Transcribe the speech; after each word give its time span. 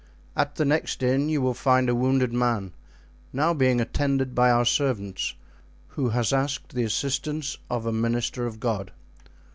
At 0.35 0.55
the 0.55 0.65
next 0.65 1.03
inn 1.03 1.29
you 1.29 1.41
will 1.43 1.53
find 1.53 1.87
a 1.87 1.93
wounded 1.93 2.33
man, 2.33 2.71
now 3.31 3.53
being 3.53 3.79
attended 3.79 4.33
by 4.33 4.49
our 4.49 4.65
servants, 4.65 5.35
who 5.89 6.09
has 6.09 6.33
asked 6.33 6.73
the 6.73 6.83
assistance 6.83 7.59
of 7.69 7.85
a 7.85 7.91
minister 7.91 8.47
of 8.47 8.59
God." 8.59 8.91